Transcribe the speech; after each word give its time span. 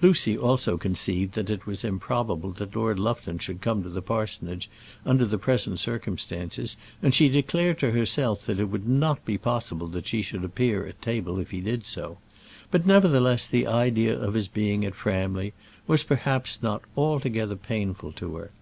Lucy 0.00 0.38
also 0.38 0.78
conceived 0.78 1.34
that 1.34 1.50
it 1.50 1.66
was 1.66 1.82
improbable 1.82 2.52
that 2.52 2.76
Lord 2.76 3.00
Lufton 3.00 3.40
should 3.40 3.60
come 3.60 3.82
to 3.82 3.88
the 3.88 4.00
parsonage 4.00 4.70
under 5.04 5.24
the 5.24 5.38
present 5.38 5.80
circumstances; 5.80 6.76
and 7.02 7.12
she 7.12 7.28
declared 7.28 7.76
to 7.80 7.90
herself 7.90 8.42
that 8.46 8.60
it 8.60 8.66
would 8.66 8.86
not 8.88 9.24
be 9.24 9.36
possible 9.36 9.88
that 9.88 10.06
she 10.06 10.22
should 10.22 10.44
appear 10.44 10.86
at 10.86 11.02
table 11.02 11.40
if 11.40 11.50
he 11.50 11.60
did 11.60 11.80
do 11.80 11.84
so; 11.84 12.18
but, 12.70 12.86
nevertheless, 12.86 13.48
the 13.48 13.66
idea 13.66 14.16
of 14.16 14.34
his 14.34 14.46
being 14.46 14.84
at 14.84 14.94
Framley 14.94 15.52
was, 15.88 16.04
perhaps, 16.04 16.62
not 16.62 16.82
altogether 16.96 17.56
painful 17.56 18.12
to 18.12 18.36
her. 18.36 18.52